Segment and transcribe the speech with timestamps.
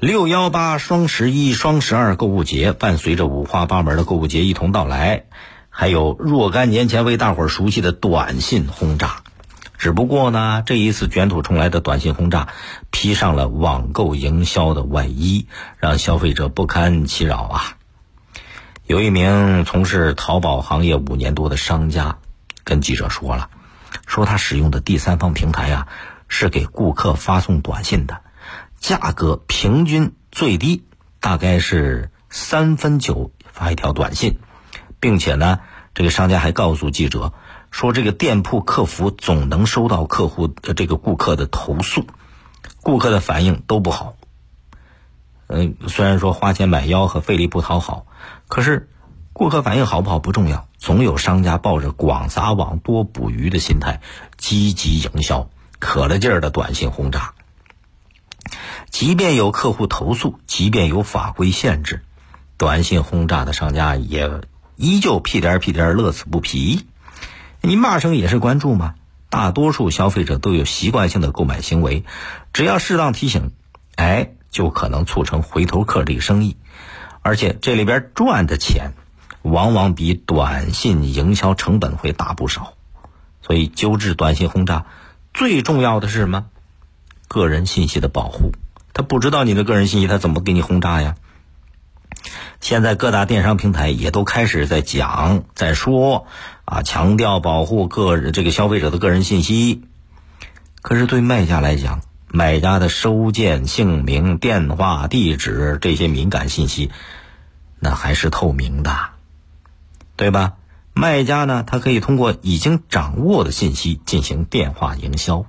[0.00, 5.24] 六幺八、双十一、双十二购物节，伴随着五花八门的购物节一同到来，
[5.68, 9.20] 还有若干年前为大伙儿熟悉的短信轰炸。
[9.76, 12.48] 只不过呢，这一次卷土重来的短信轰炸，
[12.90, 17.76] 披上了网购营销的外衣，让消费者不堪其扰啊。
[18.86, 22.16] 有一名从事淘宝行业五年多的商家，
[22.64, 23.50] 跟记者说了，
[24.06, 25.88] 说他使用的第三方平台呀，
[26.26, 28.22] 是给顾客发送短信的。
[28.80, 30.84] 价格平均最低
[31.20, 34.38] 大概是三分九发一条短信，
[34.98, 35.60] 并且呢，
[35.94, 37.34] 这个商家还告诉记者
[37.70, 42.06] 说，这个店铺客服总能收到客户的这个顾客的投诉，
[42.82, 44.16] 顾客的反应都不好。
[45.46, 48.06] 嗯，虽然说花钱买腰和费力不讨好，
[48.48, 48.88] 可是
[49.34, 54.00] 顾客反应好不好不重要，总有商家抱着广撒网多捕鱼的心态，
[54.38, 57.34] 积极营销，可了劲儿的短信轰炸。
[59.00, 62.02] 即便有客户投诉，即便有法规限制，
[62.58, 64.42] 短信轰炸的商家也
[64.76, 66.84] 依旧屁颠屁颠乐此不疲。
[67.62, 68.96] 你骂声也是关注吗？
[69.30, 72.04] 大多数消费者都有习惯性的购买行为，
[72.52, 73.52] 只要适当提醒，
[73.96, 76.58] 哎，就可能促成回头客这个生意。
[77.22, 78.92] 而且这里边赚的钱，
[79.40, 82.74] 往往比短信营销成本会大不少。
[83.40, 84.84] 所以纠治短信轰炸，
[85.32, 86.44] 最重要的是什么？
[87.28, 88.52] 个人信息的保护。
[88.92, 91.14] 他不知道你的个人信息，他怎么给你轰炸呀？
[92.60, 96.26] 现在各大电商平台也都开始在讲、在说，
[96.66, 99.82] 啊，强调保护个人这个消费者的个人信息。
[100.82, 106.90] 可是对卖家来讲，买家的收件、姓名、电话、地址这些敏感信息，
[107.78, 108.94] 那还是透明的，
[110.16, 110.54] 对吧？
[110.92, 115.46] 卖家呢，他可以通过已经掌握的信息进行电话营销，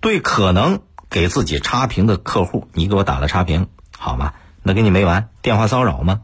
[0.00, 0.80] 对可能。
[1.10, 3.66] 给自己差评的客户，你给我打了差评，
[3.98, 4.32] 好吗？
[4.62, 6.22] 那跟你没完，电话骚扰吗？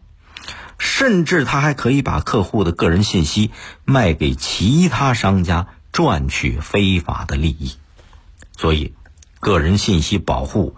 [0.79, 3.51] 甚至他还可以把客户的个人信息
[3.85, 7.77] 卖给其他商家，赚取非法的利益。
[8.57, 8.95] 所以，
[9.41, 10.77] 个人信息保护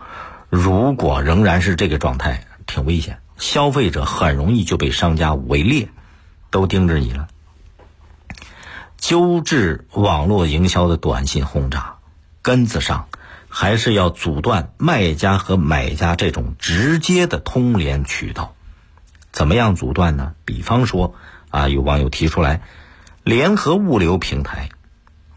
[0.48, 3.18] 如果仍然是这个状态，挺危险。
[3.36, 5.88] 消费者很容易就被商家围猎，
[6.50, 7.28] 都盯着你了。
[8.96, 11.96] 纠治网络营销的短信轰炸，
[12.40, 13.08] 根子上。
[13.48, 18.54] 还是要阻断卖家和买家这种直接的通联渠道，
[19.32, 20.34] 怎么样阻断呢？
[20.44, 21.14] 比方说，
[21.50, 22.60] 啊，有网友提出来，
[23.24, 24.68] 联合物流平台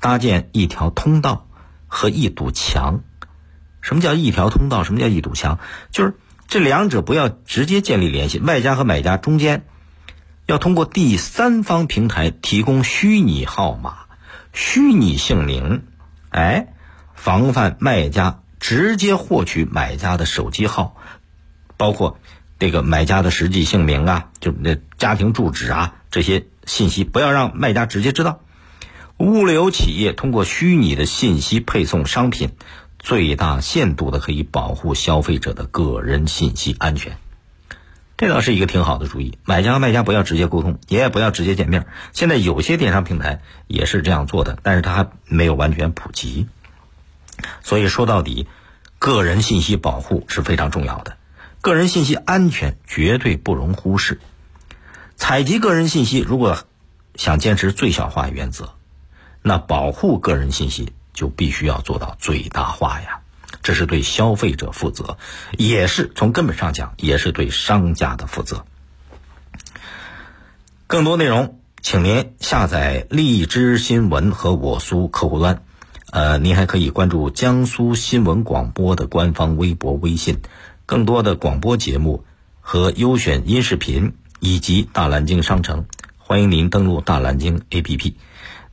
[0.02, 1.48] 搭建一条通道
[1.88, 3.02] 和一堵墙。
[3.80, 4.84] 什么叫一条通道？
[4.84, 5.60] 什么叫一堵墙？
[5.92, 6.16] 就是
[6.48, 9.66] 这两者不要直接建立联系，卖家和买家中间
[10.46, 14.00] 要通过第三方平台提供虚拟号码、
[14.52, 15.84] 虚拟姓名，
[16.30, 16.74] 哎。
[17.16, 20.96] 防范卖家直接获取买家的手机号，
[21.78, 22.20] 包括
[22.60, 28.40] 这个买家的实际姓名啊，就那家庭住址啊这些信息，不要让卖家直接知道。
[29.18, 32.52] 物流企业通过虚拟的信息配送商品，
[32.98, 37.18] 最大限度的可以保护消费者的个人信息安全。
[38.18, 39.38] 这倒是一个挺好的主意。
[39.46, 41.88] 买家和卖家不要直接沟通，也不要直接见面。
[42.14, 46.48] 现在有些电商平台也是这样做的，但是它还没有完全普及。
[47.62, 48.48] 所以说到底，
[49.00, 51.18] 个人信息保护是非常重要的，
[51.62, 54.20] 个人信息安全绝对不容忽视。
[55.16, 56.58] 采集个人信息，如果
[57.16, 58.74] 想坚持最小化原则，
[59.42, 63.20] 那保护个人信息就必须要做到最大化呀。
[63.64, 65.18] 这是对消费者负责，
[65.58, 68.66] 也是从根本上讲，也是对商家的负责。
[70.88, 75.64] 更多内容，请您下载荔枝新闻和我苏客户端。
[76.12, 80.40] 呃，您还可以关注江苏新闻广播的官方微博、微信，
[80.86, 82.26] 更多的广播节目
[82.60, 85.86] 和优选音视频，以及大蓝鲸商城，
[86.18, 88.14] 欢迎您登录大蓝鲸 APP。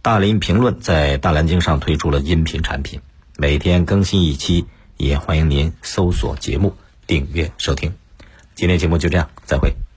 [0.03, 3.01] 大林评论在大蓝鲸上推出了音频产品，
[3.37, 4.67] 每天更新一期，
[4.97, 6.75] 也欢迎您搜索节目
[7.07, 7.95] 订阅收听。
[8.57, 9.88] 今天节目就这样，再会。